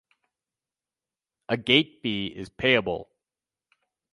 [1.47, 3.11] A gate fee is payable.